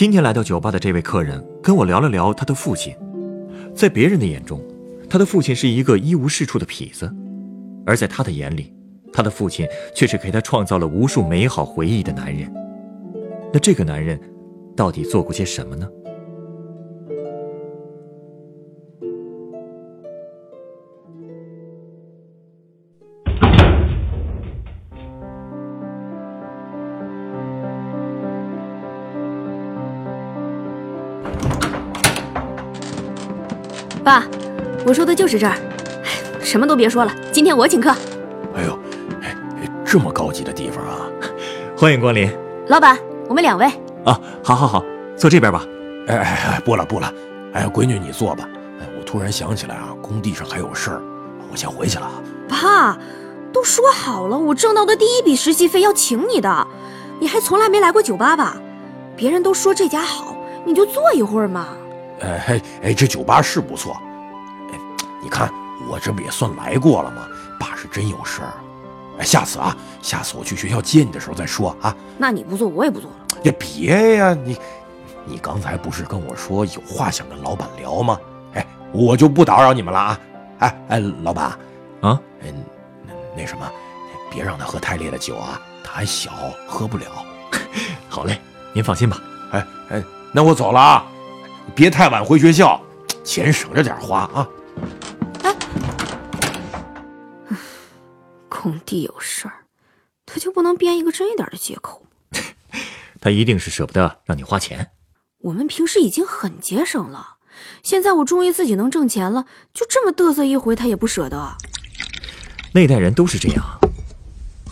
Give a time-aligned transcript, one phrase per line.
[0.00, 2.96] 今天来到酒吧的这位客人跟我聊了聊他的父亲。
[3.74, 4.58] 在别人的眼中，
[5.10, 7.14] 他的父亲是一个一无是处的痞子，
[7.84, 8.72] 而在他的眼里，
[9.12, 12.50] 他的父亲却是给他创造了无数美好回忆的男人。
[13.52, 14.18] 那这个男人
[14.74, 15.86] 到底做过些什么呢？
[34.10, 34.24] 爸，
[34.84, 35.54] 我说的就是这儿。
[36.02, 37.90] 哎，什么都别说了，今天我请客。
[38.56, 38.76] 哎呦，
[39.22, 39.36] 哎，
[39.84, 41.06] 这么高级的地方啊！
[41.78, 42.28] 欢迎光临，
[42.66, 42.98] 老板，
[43.28, 43.66] 我们两位。
[44.04, 44.84] 啊，好好好，
[45.16, 45.64] 坐这边吧。
[46.08, 47.12] 哎哎哎，不了不了，
[47.52, 48.48] 哎，闺女你坐吧。
[48.80, 51.02] 哎，我突然想起来啊，工地上还有事儿，
[51.48, 52.10] 我先回去了。
[52.48, 52.98] 爸，
[53.52, 56.66] 都说好了，我挣到的第一笔实习费要请你的。
[57.20, 58.56] 你还从来没来过酒吧吧？
[59.14, 61.68] 别人都说这家好，你就坐一会儿嘛。
[62.20, 63.96] 哎嘿哎，这酒吧是不错。
[64.72, 64.78] 哎，
[65.22, 65.52] 你看
[65.88, 67.26] 我这不也算来过了吗？
[67.58, 68.52] 爸是真有事儿。
[69.18, 71.94] 哎，下次啊，下次我去学校接你的时候再说啊。
[72.16, 73.16] 那你不做，我也不做了。
[73.42, 74.56] 也，别呀，你
[75.24, 78.18] 你刚才不是跟我说有话想跟老板聊吗？
[78.54, 80.20] 哎，我就不打扰你们了啊。
[80.58, 81.46] 哎哎，老板，
[82.00, 82.64] 啊，嗯，
[83.06, 83.70] 那那什么，
[84.30, 86.30] 别让他喝太烈的酒啊，他还小，
[86.66, 87.06] 喝不了。
[88.08, 88.38] 好嘞，
[88.72, 89.18] 您放心吧。
[89.52, 91.06] 哎哎，那我走了啊。
[91.74, 92.80] 别太晚回学校，
[93.24, 94.48] 钱省着点花啊！
[95.42, 95.56] 哎，
[98.48, 99.64] 工地有事儿，
[100.26, 102.04] 他就不能编一个真一点的借口？
[103.20, 104.90] 他一定是舍不得让你花钱。
[105.38, 107.36] 我们平时已经很节省了，
[107.82, 111.56] 现在我终于自己能挣钱了，就这么嘚瑟一回，他也不舍得。
[112.74, 113.80] 那代人都是这样。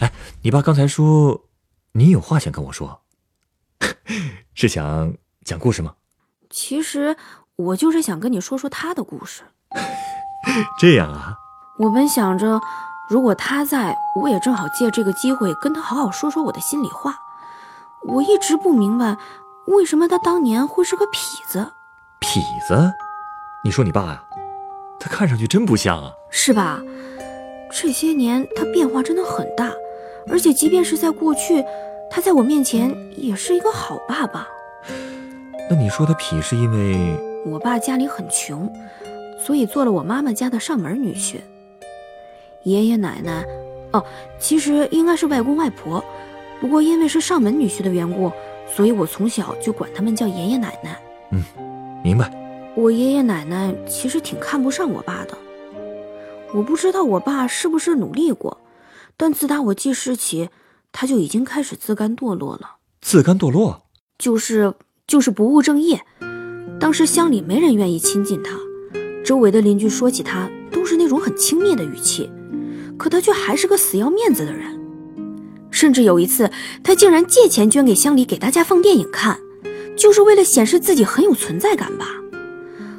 [0.01, 1.49] 哎，你爸刚才说
[1.93, 3.03] 你有话想跟我说，
[4.55, 5.95] 是想讲故事吗？
[6.59, 7.17] 其实
[7.55, 9.45] 我就是想跟你说说他的故事。
[10.77, 11.33] 这样啊，
[11.79, 12.61] 我本想着，
[13.09, 17.15] 如果他在，我也正好借这个机会跟他好好说说我的心里话。
[18.03, 19.17] 我一直不明白，
[19.69, 21.71] 为什么他当年会是个痞子。
[22.21, 22.93] 痞子？
[23.63, 24.25] 你说你爸呀？
[24.99, 26.81] 他看上去真不像啊，是吧？
[27.71, 29.71] 这些年他变化真的很大，
[30.29, 31.65] 而且即便是在过去，
[32.11, 34.49] 他在我面前也是一个好爸爸。
[35.71, 37.15] 那你说他痞是因为
[37.45, 38.73] 我爸家里很穷，
[39.39, 41.37] 所以做了我妈妈家的上门女婿。
[42.65, 43.45] 爷爷奶奶，
[43.93, 44.03] 哦，
[44.41, 46.03] 其实应该是外公外婆，
[46.59, 48.33] 不过因为是上门女婿的缘故，
[48.75, 50.99] 所以我从小就管他们叫爷爷奶奶。
[51.33, 51.45] 嗯，
[52.03, 52.33] 明白。
[52.75, 55.37] 我爷爷奶奶其实挺看不上我爸的，
[56.55, 58.57] 我不知道我爸是不是努力过，
[59.19, 60.49] 但自打我记事起，
[60.93, 62.77] 他就已经开始自甘堕落了。
[63.03, 63.83] 自甘堕落？
[64.19, 64.73] 就是。
[65.09, 65.99] 就是不务正业，
[66.79, 68.59] 当时乡里没人愿意亲近他，
[69.25, 72.31] 周围的邻居说起他都是那种很轻蔑的语气，
[72.99, 74.79] 可他却还是个死要面子的人。
[75.71, 76.51] 甚至有一次，
[76.85, 79.41] 他竟然借钱捐给乡里给大家放电影看，
[79.97, 82.09] 就是为了显示自己很有存在感吧。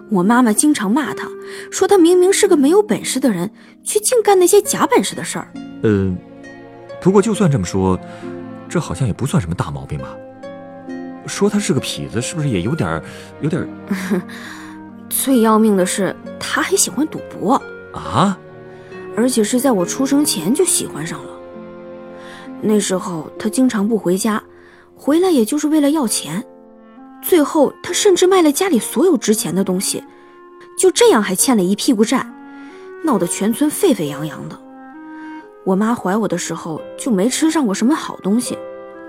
[0.09, 1.29] 我妈妈经常骂他，
[1.69, 3.51] 说他明明是个没有本事的人，
[3.83, 5.53] 却净干那些假本事的事儿。
[5.83, 6.11] 呃，
[6.99, 7.99] 不过就算这么说，
[8.67, 10.17] 这好像也不算什么大毛病吧。
[11.29, 13.01] 说他是个痞子，是不是也有点
[13.39, 13.65] 有点
[15.09, 17.61] 最要命的是，他还喜欢赌博
[17.93, 18.37] 啊！
[19.15, 21.29] 而且是在我出生前就喜欢上了。
[22.61, 24.41] 那时候他经常不回家，
[24.95, 26.43] 回来也就是为了要钱。
[27.21, 30.03] 最后他甚至卖了家里所有值钱的东西，
[30.77, 32.25] 就这样还欠了一屁股债，
[33.03, 34.57] 闹得全村沸沸扬扬的。
[35.65, 38.57] 我妈怀我的时候就没吃上过什么好东西。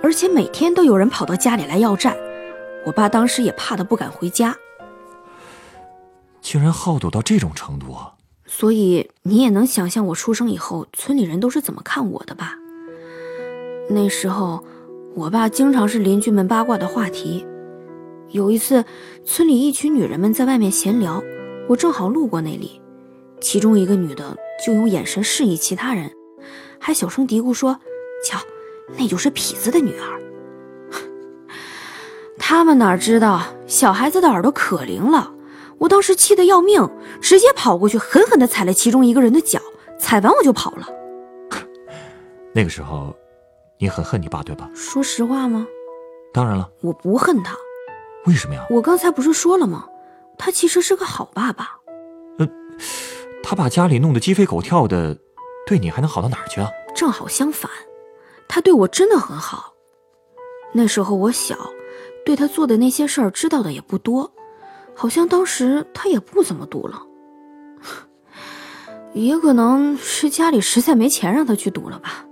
[0.02, 2.16] 而且每天都有人跑到家里来要债，
[2.86, 4.56] 我爸当时也怕得不敢回家。
[6.40, 7.94] 竟然好赌到这种程度，
[8.46, 12.54] 所以你也能想象我出生以后村里人都是怎么看我的吧？
[13.90, 14.64] 那时候，
[15.14, 17.46] 我爸经常是邻居们八卦的话题。
[18.30, 18.84] 有一次，
[19.24, 21.22] 村里一群女人们在外面闲聊，
[21.68, 22.80] 我正好路过那里，
[23.40, 26.10] 其中一个女的就用眼神示意其他人，
[26.78, 27.78] 还小声嘀咕说
[28.24, 28.38] ：“瞧。”
[28.96, 30.20] 那就是痞子的女儿。
[32.38, 35.32] 他们哪知道，小孩子的耳朵可灵了。
[35.78, 36.86] 我当时气得要命，
[37.20, 39.60] 直接跑过去，狠狠地踩了其中一个人的脚，
[39.98, 40.86] 踩完我就跑了。
[42.52, 43.14] 那个时候，
[43.78, 44.68] 你很恨你爸，对吧？
[44.74, 45.66] 说实话吗？
[46.32, 47.56] 当然了，我不恨他。
[48.26, 48.66] 为什么呀？
[48.68, 49.86] 我刚才不是说了吗？
[50.36, 51.76] 他其实是个好爸爸。
[52.38, 52.48] 呃，
[53.42, 55.16] 他把家里弄得鸡飞狗跳的，
[55.66, 56.68] 对你还能好到哪儿去啊？
[56.94, 57.70] 正好相反，
[58.52, 59.72] 他对我真的很好。
[60.72, 61.56] 那时候我小，
[62.26, 64.28] 对他做的那些事儿知道的也不多，
[64.92, 67.00] 好像当时他也不怎么赌了。
[69.14, 72.26] 也可能是家里实在没钱让他去赌了吧。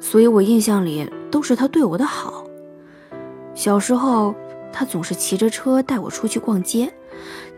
[0.00, 2.44] 所以我印象里都是他对我的好。
[3.54, 4.34] 小时候，
[4.72, 6.92] 他总是骑着车带我出去逛街，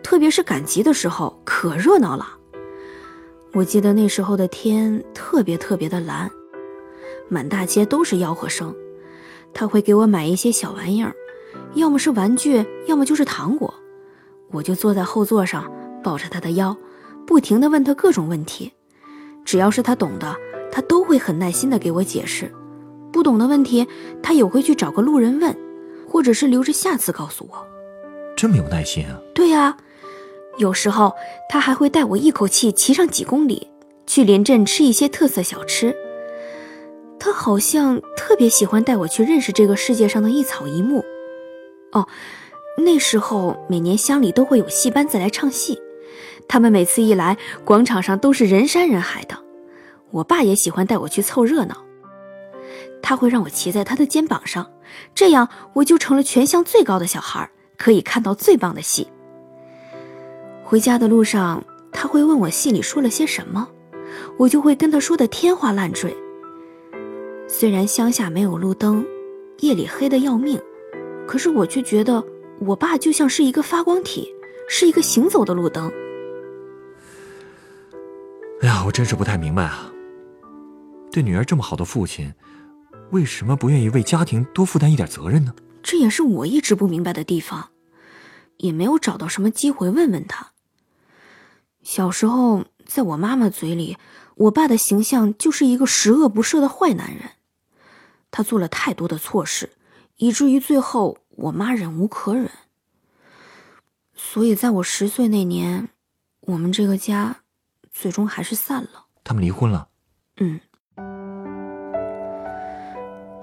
[0.03, 2.27] 特别是赶集的时候，可热闹了。
[3.55, 6.31] 我记得那时候的天特别特别的蓝，
[7.29, 8.75] 满大街都是吆喝声。
[9.53, 11.15] 他会给我买一些小玩意儿，
[11.75, 13.73] 要么是玩具，要么就是糖果。
[14.51, 15.71] 我就坐在后座上，
[16.03, 16.77] 抱着他的腰，
[17.27, 18.73] 不停地问他各种问题。
[19.45, 20.37] 只要是他懂的，
[20.71, 22.47] 他都会很耐心地给我解释；
[23.13, 23.87] 不懂的问题，
[24.23, 25.57] 他也会去找个路人问。
[26.09, 27.67] 或者是留着下次告诉我，
[28.37, 29.19] 这么有耐心啊？
[29.35, 29.77] 对呀，
[30.57, 31.13] 有时候
[31.51, 33.69] 他还会带我一口气骑上几公里，
[34.07, 35.95] 去邻镇吃一些特色小吃。
[37.19, 41.05] 他好像特别喜欢带我去认识这个世界上的一草一木。
[41.93, 42.07] 哦，
[42.79, 45.81] 那时候每年乡里都会有戏班子来唱戏，
[46.47, 49.37] 他们每次一来，广场上都是人山人海的。
[50.11, 51.77] 我爸也喜欢带我去凑热闹，
[53.03, 54.71] 他会让我骑在他的肩膀上。
[55.15, 59.09] 这样我就成了全乡最高的小孩，可以看到最棒的戏。
[60.63, 63.69] 回家的路上，他会问我戏里说了些什么，
[64.39, 66.17] 我就会跟他说的天花乱坠。
[67.49, 69.07] 虽然乡下没有路灯，
[69.61, 70.61] 夜里黑得要命，
[71.27, 72.23] 可是我却觉得
[72.61, 74.29] 我爸就像是一个发光体，
[74.69, 75.91] 是一个行走的路灯。
[78.63, 79.93] 哎呀，我真是不太明白啊！
[81.13, 82.33] 对女儿这么好的父亲。
[83.11, 85.55] 为什么不愿意为家庭多负担一点责任呢？
[85.83, 87.69] 这也是我一直不明白的地方，
[88.57, 90.49] 也没有找到什么机会问问他。
[91.85, 93.97] 小时候，在我妈妈嘴里，
[94.37, 97.31] 我爸的形象就是一个十恶不赦的坏男人，
[98.31, 99.71] 他做了太多的错事，
[100.17, 102.51] 以至于最后我妈忍无可忍。
[104.15, 105.89] 所以，在我十岁那年，
[106.41, 107.37] 我们这个家
[107.91, 109.07] 最终还是散了。
[109.25, 109.89] 他们离婚了。
[110.37, 110.61] 嗯。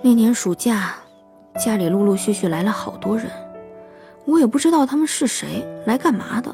[0.04, 0.96] 那年暑假，
[1.64, 3.32] 家里陆陆续续来了好多人，
[4.26, 6.54] 我也不知道他们是谁，来干嘛的。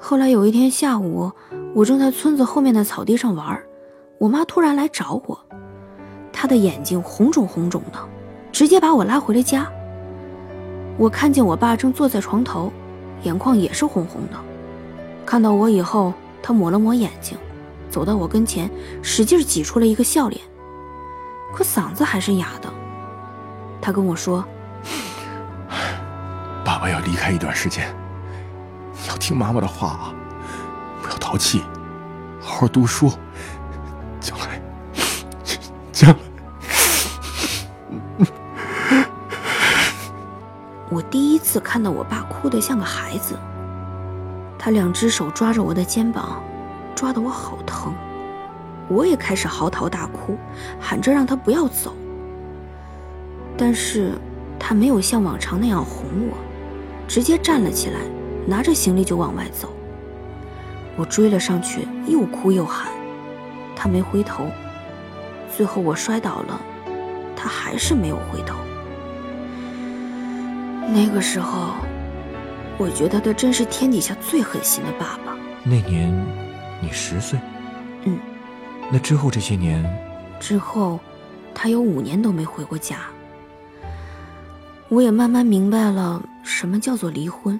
[0.00, 1.30] 后来有一天下午，
[1.72, 3.60] 我正在村子后面的草地上玩，
[4.18, 5.38] 我妈突然来找我，
[6.32, 7.98] 她的眼睛红肿红肿的，
[8.50, 9.70] 直接把我拉回了家。
[10.98, 12.72] 我看见我爸正坐在床头，
[13.22, 14.36] 眼眶也是红红的。
[15.24, 16.12] 看到我以后，
[16.42, 17.38] 他抹了抹眼睛，
[17.88, 18.68] 走到我跟前，
[19.00, 20.40] 使劲挤出了一个笑脸。
[21.54, 22.68] 可嗓子还是哑的。
[23.80, 24.44] 他跟我说
[26.64, 27.94] ：“爸爸要离开一段时间，
[29.08, 30.14] 要听妈妈的话啊，
[31.30, 31.62] 淘气，
[32.40, 33.08] 好好读书，
[34.18, 34.60] 将来，
[35.92, 36.16] 将来。”
[40.90, 43.38] 我第一次看到我爸哭得像个孩子，
[44.58, 46.42] 他两只手抓着我的肩膀，
[46.96, 47.94] 抓得我好疼。
[48.88, 50.36] 我也开始嚎啕大哭，
[50.80, 51.94] 喊着让他不要走。
[53.56, 54.14] 但是，
[54.58, 56.36] 他没有像往常那样哄我，
[57.06, 58.00] 直接站了起来，
[58.48, 59.72] 拿着行李就往外走。
[61.00, 62.92] 我追了上去，又哭又喊，
[63.74, 64.44] 他没回头。
[65.56, 66.60] 最后我摔倒了，
[67.34, 68.58] 他还是没有回头。
[70.92, 71.72] 那个时候，
[72.76, 75.34] 我觉得他真是天底下最狠心的爸爸。
[75.64, 76.12] 那年，
[76.82, 77.40] 你十岁。
[78.04, 78.18] 嗯。
[78.92, 79.82] 那之后这些年，
[80.38, 81.00] 之后，
[81.54, 82.98] 他有五年都没回过家。
[84.90, 87.58] 我也慢慢明白了什么叫做离婚。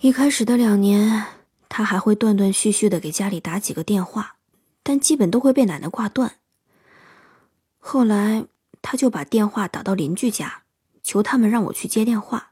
[0.00, 1.24] 一开始的两年，
[1.72, 4.36] 他还会断断续续的给家里打几个电话，
[4.82, 6.34] 但基本都会被奶奶挂断。
[7.78, 8.44] 后来，
[8.82, 10.64] 他就把电话打到邻居家，
[11.02, 12.50] 求他们让我去接电话。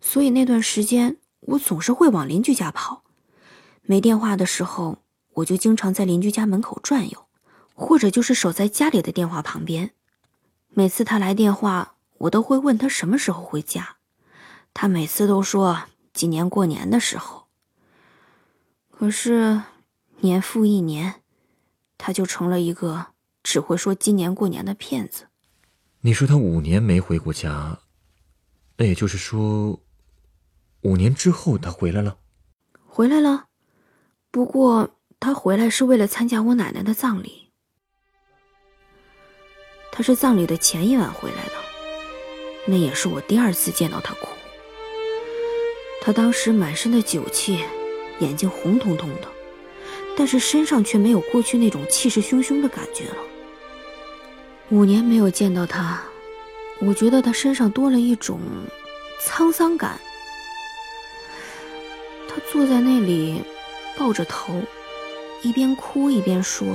[0.00, 3.04] 所以那段时间，我总是会往邻居家跑。
[3.82, 5.02] 没电话的时候。
[5.36, 7.26] 我就经常在邻居家门口转悠，
[7.72, 9.92] 或者就是守在家里的电话旁边。
[10.68, 13.96] 每次他来电话，我都会问他什么时候回家。
[14.74, 17.41] 他每次都说今年过年的时候。
[19.02, 19.60] 可是
[20.20, 21.22] 年复一年，
[21.98, 23.06] 他就成了一个
[23.42, 25.26] 只会说今年过年的骗子。
[26.02, 27.80] 你说他五年没回过家，
[28.76, 29.80] 那也就是说，
[30.82, 32.16] 五年之后他回来了。
[32.86, 33.46] 回来了，
[34.30, 37.50] 不过他回来是为了参加我奶奶的葬礼。
[39.90, 41.52] 他是葬礼的前一晚回来的，
[42.68, 44.28] 那也是我第二次见到他哭。
[46.00, 47.64] 他当时满身的酒气，
[48.20, 49.28] 眼睛红彤彤的，
[50.16, 53.16] 但是身上却没有过去那种气势汹汹的感觉了。
[54.70, 56.00] 五年没有见到他，
[56.80, 58.40] 我觉得他身上多了一种
[59.20, 59.98] 沧桑感。
[62.28, 63.42] 他坐在那里，
[63.98, 64.62] 抱着头，
[65.42, 66.66] 一边哭一边说：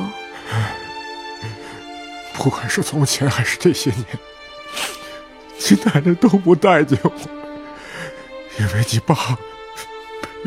[2.38, 4.06] “不管是从前还是这些年，
[5.58, 7.12] 你奶奶都不待见我，
[8.60, 9.16] 因为你爸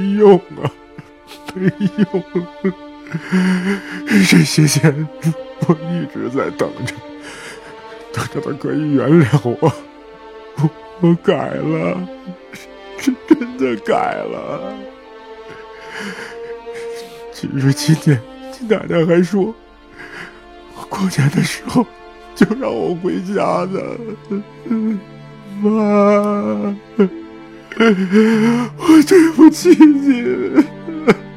[0.00, 0.72] 没用啊，
[1.54, 2.24] 没用。
[4.28, 5.08] 这些年
[5.66, 6.94] 我一直在等着，
[8.12, 9.70] 等着他可以原谅我。
[10.56, 12.00] 我我改了，
[12.96, 14.74] 是真的改了。”
[17.32, 18.18] 其实今天，
[18.58, 19.54] 你奶奶还说，
[20.88, 21.86] 过年的时候
[22.34, 23.98] 就让我回家的。
[25.62, 26.74] 妈，
[28.76, 30.22] 我对不起你，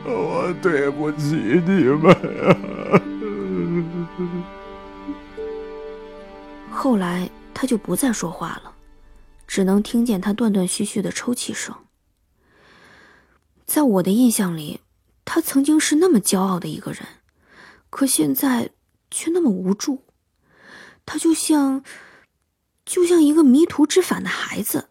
[0.05, 1.35] 我对不起
[1.65, 2.11] 你们
[2.41, 2.57] 啊。
[6.71, 8.73] 后来他就不再说话了，
[9.47, 11.73] 只能听见他断断续续的抽泣声。
[13.65, 14.81] 在我的印象里，
[15.23, 17.07] 他曾经是那么骄傲的一个人，
[17.89, 18.71] 可现在
[19.09, 20.03] 却那么无助。
[21.05, 21.83] 他就像，
[22.85, 24.89] 就像一个迷途知返的孩子，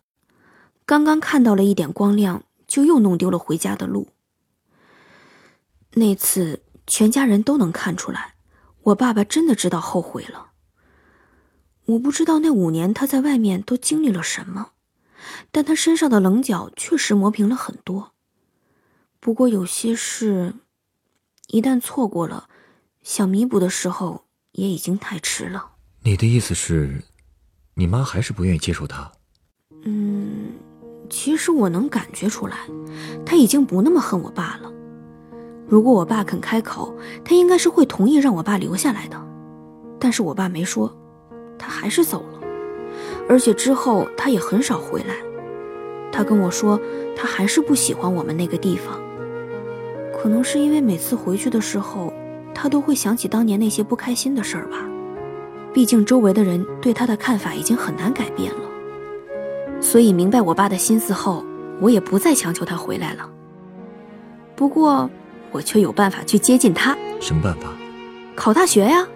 [0.92, 4.08] 刚刚看到了一点光亮，就又弄丢了回家的路。
[5.94, 8.34] 那次，全家人都能看出来，
[8.82, 10.50] 我爸爸真的知道后悔了。
[11.87, 14.72] 我不知道那五年他在外面都经历了什么，
[15.50, 18.12] 但他身上的棱角确实磨平了很多。
[19.18, 20.52] 不过有些事，
[21.46, 22.50] 一旦错过了，
[23.02, 25.70] 想弥补的时候也已经太迟了。
[26.02, 27.02] 你的意思是，
[27.76, 29.11] 你妈还是不愿意接受他？
[29.84, 30.52] 嗯，
[31.12, 32.57] 其实我能感觉出来，
[33.23, 34.73] 他已经不那么恨我爸了。
[35.69, 39.23] 如果我爸肯开口，他应该是会同意让我爸留下来的。
[40.00, 40.90] 但是我爸没说，
[41.59, 42.40] 他还是走了，
[43.28, 45.16] 而且之后他也很少回来。
[46.11, 46.81] 他跟我说，
[47.14, 48.99] 他还是不喜欢我们那个地方。
[50.19, 52.11] 可能是因为每次回去的时候，
[52.54, 54.78] 他都会想起当年那些不开心的事儿吧。
[55.75, 58.71] 毕竟周围的人对他的看法已经很难改变了。
[59.82, 61.44] 所以明白我爸的心思后，
[61.80, 63.28] 我也不再强求他回来了。
[64.56, 65.10] 不过
[65.50, 66.96] 我却有办法去接近他。
[67.20, 67.68] 什么办法？
[68.34, 69.06] 考大学呀！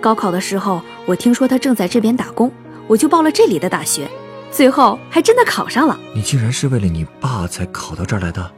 [0.00, 2.50] 高考的时候，我听说他正在这边打工，
[2.86, 4.08] 我就报了这里的大学，
[4.50, 5.98] 最后还真的考上了。
[6.14, 8.50] 你竟然是为了你爸才考到这儿来的？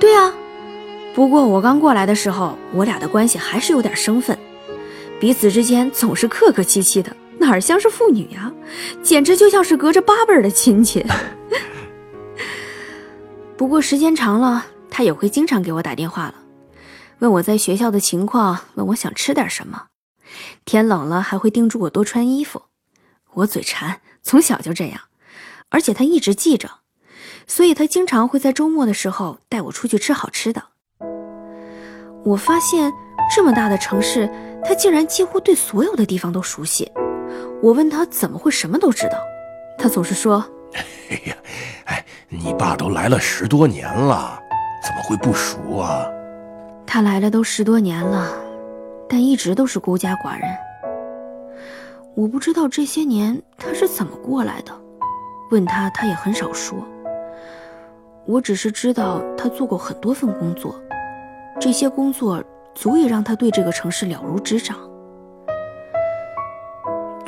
[0.00, 0.32] 对啊。
[1.14, 4.36] 不过我刚过来的时候，我俩的关系还是有点生分，
[5.20, 8.52] 彼此之间总是客客气气的，哪儿像是父女呀，
[9.02, 11.04] 简直就像是隔着八辈儿的亲戚。
[13.58, 16.34] 不过时间长了，他也会经常给我打电话了，
[17.18, 19.86] 问我在学校的情况，问我想吃点什么，
[20.64, 22.62] 天冷了还会叮嘱我多穿衣服。
[23.34, 25.00] 我嘴馋，从小就这样，
[25.70, 26.70] 而且他一直记着，
[27.48, 30.62] 所以他经常会在周末的时候带我出去吃好吃的。
[32.24, 32.92] 我发现
[33.34, 34.30] 这么大的城市，
[34.64, 36.90] 他竟然几乎对所有的地方都熟悉。
[37.62, 39.16] 我问他怎么会什么都知道，
[39.78, 41.36] 他总是说：“哎呀，
[41.84, 44.36] 哎，你爸都来了十多年了，
[44.84, 46.04] 怎么会不熟啊？”
[46.84, 48.32] 他来了都十多年了，
[49.08, 50.50] 但一直都是孤家寡人。
[52.16, 54.72] 我不知道这些年他是怎么过来的，
[55.52, 56.76] 问他他也很少说。
[58.26, 60.74] 我只是知道他做过很多份工作。
[61.60, 62.42] 这些工作
[62.74, 64.76] 足以让他对这个城市了如指掌。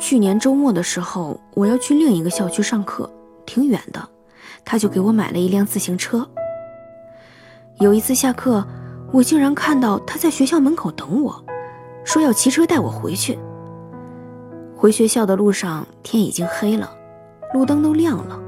[0.07, 3.09] 去年周末的时候，我要去另一个校区上课，
[3.43, 4.07] 挺远的，
[4.63, 6.29] 他就给我买了一辆自行车。
[7.79, 8.63] 有一次下课，
[9.11, 11.43] 我竟然看到他在学校门口等我，
[12.03, 13.39] 说要骑车带我回去。
[14.75, 16.87] 回学校的路上，天已经黑了，
[17.55, 18.39] 路灯都亮了，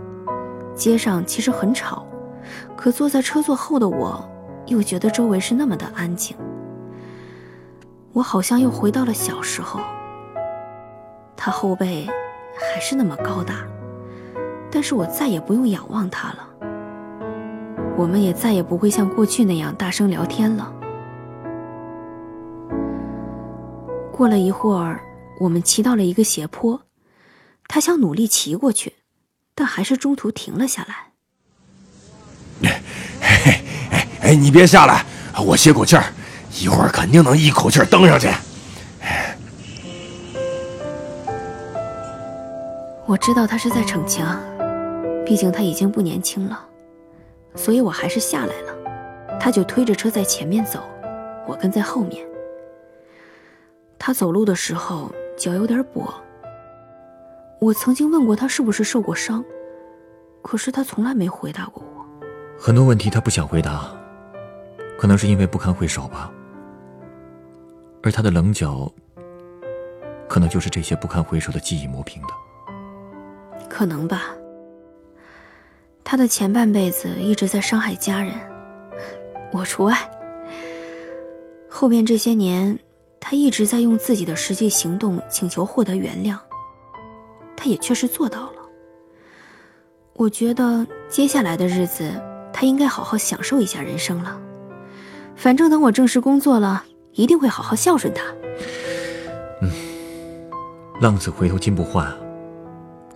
[0.76, 2.06] 街上其实很吵，
[2.76, 4.24] 可坐在车座后的我。
[4.68, 6.38] 又觉得周围是那么的安静，
[8.14, 9.80] 我好像又回到了小时候。
[11.38, 12.06] 他后背
[12.58, 13.66] 还是那么高大，
[14.72, 16.50] 但是我再也不用仰望他了。
[17.96, 20.74] 我们也再也不会像过去那样大声聊天了。
[24.12, 25.00] 过了一会儿，
[25.40, 26.82] 我们骑到了一个斜坡，
[27.68, 28.96] 他想努力骑过去，
[29.54, 31.08] 但还是中途停了下来。
[32.64, 32.82] 哎
[34.22, 35.06] 哎，你别下来，
[35.46, 36.04] 我歇口气儿，
[36.60, 38.28] 一会儿肯定能一口气蹬上去。
[43.08, 44.38] 我知道他是在逞强，
[45.26, 46.68] 毕竟他已经不年轻了，
[47.56, 49.40] 所以我还是下来了。
[49.40, 50.82] 他就推着车在前面走，
[51.48, 52.28] 我跟在后面。
[53.98, 56.14] 他走路的时候脚有点跛，
[57.62, 59.42] 我曾经问过他是不是受过伤，
[60.42, 62.06] 可是他从来没回答过我。
[62.60, 63.90] 很多问题他不想回答，
[65.00, 66.30] 可能是因为不堪回首吧。
[68.04, 68.92] 而他的棱角，
[70.28, 72.28] 可能就是这些不堪回首的记忆磨平的。
[73.70, 74.34] 可能吧。
[76.04, 78.34] 他的前半辈子一直在伤害家人，
[79.52, 79.96] 我除外。
[81.68, 82.80] 后面这些年，
[83.20, 86.38] 他一直在用自己的实际行动请求获得原谅，
[87.56, 88.54] 他也确实做到了。
[90.14, 92.10] 我觉得接下来的日子，
[92.54, 94.40] 他应该好好享受一下人生了。
[95.36, 98.24] 反正等我正式工作了，一定会好好孝顺他。
[99.62, 99.70] 嗯，
[101.00, 102.18] 浪子回头金不换啊。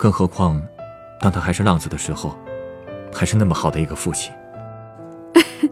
[0.02, 0.60] 更何况，
[1.20, 2.36] 当他还是浪子的时候，
[3.14, 4.34] 还是那么好的一个父亲。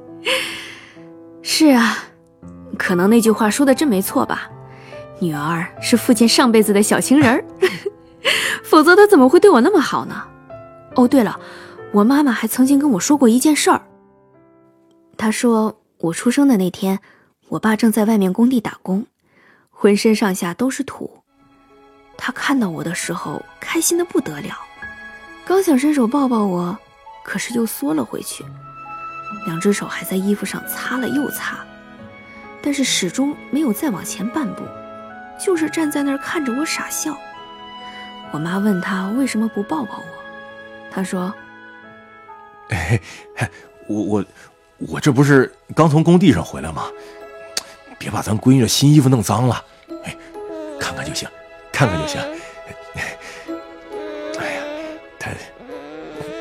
[1.42, 1.98] 是啊，
[2.78, 4.48] 可能那句话说的真没错吧？
[5.18, 7.44] 女儿是父亲上辈子的小情人儿，
[8.64, 10.24] 否则他怎么会对我那么好呢？
[10.94, 11.40] 哦，对了，
[11.92, 13.82] 我妈妈还曾经跟我说过一件事儿。
[15.18, 17.00] 她说我出生的那天，
[17.48, 19.08] 我爸正在外面工地打工，
[19.72, 21.24] 浑身上下都是土。
[22.22, 24.54] 他看到我的时候，开心的不得了，
[25.46, 26.78] 刚想伸手抱抱我，
[27.24, 28.46] 可是又缩了回去，
[29.46, 31.60] 两只手还在衣服上擦了又擦，
[32.62, 34.64] 但是始终没有再往前半步，
[35.44, 37.18] 就是站在那儿看着我傻笑。
[38.32, 40.04] 我妈问他为什么不抱抱我，
[40.92, 41.34] 他说
[42.70, 43.00] ：“哎，
[43.88, 44.26] 我我
[44.78, 46.84] 我这不是刚从工地上回来吗？
[47.98, 49.66] 别把咱闺女的新衣服弄脏了，
[50.04, 50.16] 哎，
[50.80, 51.28] 看看就行。”
[51.72, 52.20] 看看就行。
[54.40, 54.62] 哎呀，
[55.18, 55.32] 她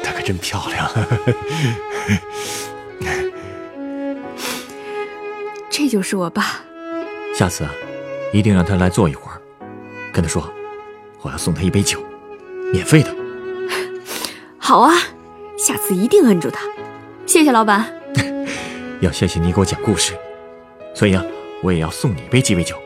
[0.02, 0.90] 她可真漂亮。
[5.70, 6.62] 这就是我爸。
[7.34, 7.70] 下次啊，
[8.32, 9.40] 一定让他来坐一会儿，
[10.12, 10.52] 跟他说，
[11.22, 12.02] 我要送他一杯酒，
[12.72, 13.14] 免费的。
[14.58, 14.94] 好啊，
[15.56, 16.66] 下次一定摁住他。
[17.26, 17.86] 谢谢老板。
[19.00, 20.18] 要谢谢你给我讲故事，
[20.94, 21.24] 所以啊，
[21.62, 22.76] 我也要送你一杯鸡尾酒。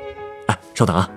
[0.49, 1.09] 哎，稍等啊。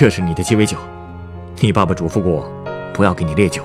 [0.00, 0.76] 这是你的鸡尾酒，
[1.58, 2.48] 你爸爸嘱咐过我，
[2.94, 3.64] 不要给你烈酒。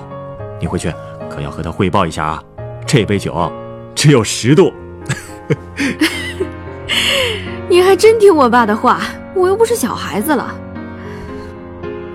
[0.58, 0.92] 你回去
[1.30, 2.42] 可要和他汇报一下啊，
[2.84, 3.52] 这杯酒
[3.94, 4.72] 只有十度。
[7.70, 9.02] 你还真听我爸的话，
[9.36, 10.52] 我又不是小孩子了。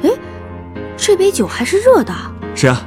[0.04, 0.10] 哎，
[0.98, 2.14] 这杯酒还是热的。
[2.54, 2.86] 是啊，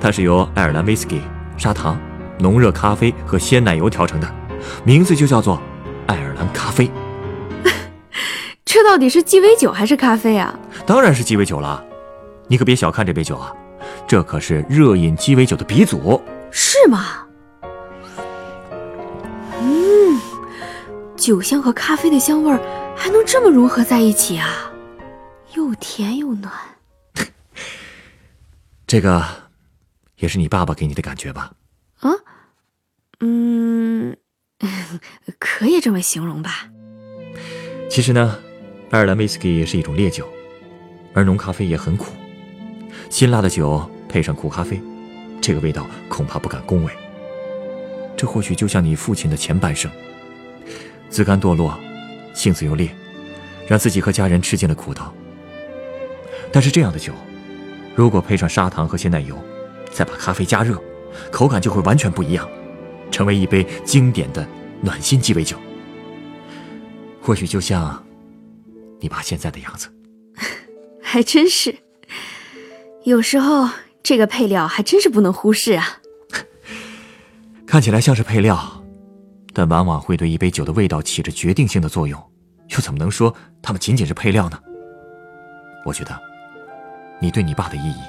[0.00, 1.22] 它是由爱尔兰威士忌、
[1.56, 1.96] 砂糖、
[2.40, 4.26] 浓热咖啡和鲜奶油调成的，
[4.82, 5.62] 名字就叫做
[6.08, 6.90] 爱尔兰咖啡。
[8.66, 10.52] 这到底是鸡尾酒还是咖啡啊？
[10.86, 11.84] 当然是鸡尾酒了，
[12.48, 13.52] 你可别小看这杯酒啊，
[14.06, 16.20] 这可是热饮鸡尾酒的鼻祖。
[16.50, 17.26] 是吗？
[19.60, 20.20] 嗯，
[21.16, 22.60] 酒香和咖啡的香味儿
[22.96, 24.70] 还能这么融合在一起啊，
[25.54, 26.52] 又甜又暖。
[28.86, 29.24] 这个
[30.16, 31.52] 也是你爸爸给你的感觉吧？
[32.00, 32.10] 啊，
[33.20, 34.16] 嗯，
[35.38, 36.68] 可以这么形容吧。
[37.88, 38.38] 其实呢。
[38.90, 40.28] 爱尔兰威士忌是一种烈酒，
[41.14, 42.12] 而浓咖啡也很苦。
[43.10, 44.80] 辛辣的酒配上苦咖啡，
[45.40, 46.92] 这个味道恐怕不敢恭维。
[48.16, 49.90] 这或许就像你父亲的前半生，
[51.08, 51.78] 自甘堕落，
[52.34, 52.88] 性子又烈，
[53.66, 55.12] 让自己和家人吃尽了苦头。
[56.52, 57.12] 但是这样的酒，
[57.94, 59.36] 如果配上砂糖和鲜奶油，
[59.90, 60.80] 再把咖啡加热，
[61.30, 62.48] 口感就会完全不一样，
[63.10, 64.46] 成为一杯经典的
[64.80, 65.56] 暖心鸡尾酒。
[67.20, 68.02] 或许就像……
[69.00, 69.88] 你爸现在的样子，
[71.12, 71.76] 还真是。
[73.04, 73.68] 有时候
[74.02, 75.98] 这个配料还真是不能忽视啊。
[77.66, 78.82] 看起来像是配料，
[79.52, 82.18] 但往往会对一杯酒的味道起着决定性的作用。
[82.68, 84.58] 又怎么能说它们仅仅是配料呢？
[85.84, 86.18] 我觉得，
[87.20, 88.02] 你对你爸的意义，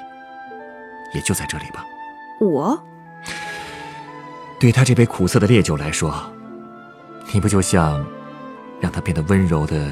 [1.13, 1.83] 也就在这里吧。
[2.39, 2.81] 我，
[4.61, 6.15] 对他这杯苦涩的烈酒来说，
[7.33, 8.05] 你不就像
[8.79, 9.91] 让他变得温柔的？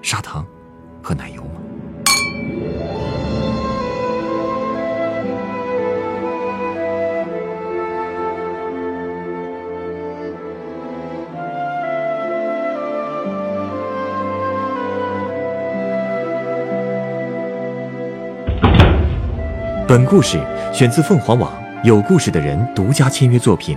[0.00, 0.46] 砂糖
[1.02, 1.57] 和奶油吗？
[19.88, 20.38] 本故事
[20.70, 21.50] 选自凤凰网
[21.82, 23.74] 有故事的人独家签约作品。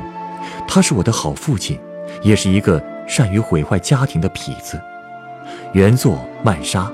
[0.67, 1.80] 他是我的好父亲，
[2.21, 4.78] 也是一个善于毁坏家庭的痞子。
[5.71, 6.91] 原作曼莎，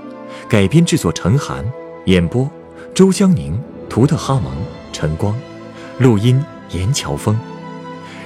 [0.48, 1.66] 改编制作陈寒，
[2.06, 2.48] 演播
[2.94, 4.54] 周江宁、图特哈蒙、
[4.94, 5.36] 陈光，
[5.98, 7.36] 录音严乔峰。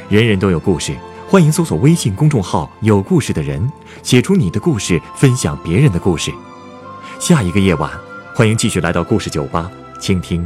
[0.10, 0.94] 人人都有故事，
[1.26, 3.72] 欢迎搜索微信公众号“有故事的人”，
[4.04, 6.34] 写出你的故事，分享别人的故事。
[7.18, 7.90] 下一个夜晚，
[8.36, 10.46] 欢迎继续来到故事酒吧，倾听